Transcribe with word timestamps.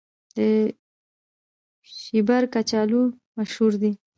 د 0.37 0.39
شیبر 1.97 2.43
کچالو 2.53 3.01
مشهور 3.37 3.73
دي 3.81 3.91